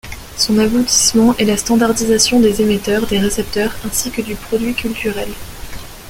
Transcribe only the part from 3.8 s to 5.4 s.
ainsi que du produit culturel.